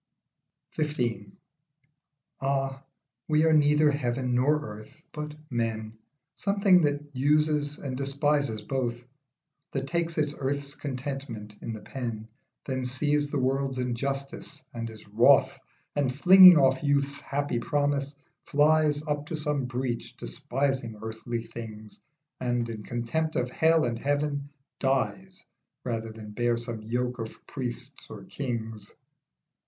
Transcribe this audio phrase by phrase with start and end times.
[0.81, 1.27] XV.
[2.39, 2.81] AH,
[3.27, 5.95] we are neither heaven nor earth, but men;
[6.35, 9.05] Something that uses and despises both,
[9.73, 12.27] That takes its earth's contentment in the pen,
[12.65, 15.55] Then sees the world's injustice and is wroth,
[15.95, 18.15] And flinging off youth's happy promise,
[18.47, 21.99] flies Up to some breach, despising earthly things,
[22.39, 24.49] And, in contempt of hell and heaven,
[24.79, 25.43] dies
[25.83, 28.89] Rather than bear some yoke of priests or kings.